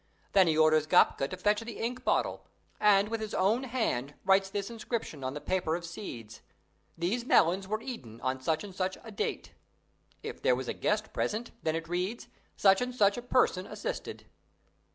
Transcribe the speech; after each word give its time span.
Then 0.31 0.47
he 0.47 0.57
orders 0.57 0.87
Gapka 0.87 1.27
to 1.29 1.37
fetch 1.37 1.61
the 1.61 1.77
ink 1.77 2.03
bottle, 2.03 2.47
and, 2.79 3.09
with 3.09 3.21
his 3.21 3.35
own 3.35 3.65
hand, 3.65 4.15
writes 4.25 4.49
this 4.49 4.71
inscription 4.71 5.23
on 5.23 5.35
the 5.35 5.39
paper 5.39 5.75
of 5.75 5.85
seeds: 5.85 6.41
"These 6.97 7.23
melons 7.23 7.67
were 7.67 7.83
eaten 7.83 8.19
on 8.21 8.41
such 8.41 8.63
and 8.63 8.73
such 8.73 8.97
a 9.03 9.11
date." 9.11 9.51
If 10.23 10.41
there 10.41 10.55
was 10.55 10.67
a 10.67 10.73
guest 10.73 11.13
present, 11.13 11.51
then 11.61 11.75
it 11.75 11.87
reads, 11.87 12.29
"Such 12.57 12.81
and 12.81 12.95
such 12.95 13.15
a 13.15 13.21
person 13.21 13.67
assisted." 13.67 14.25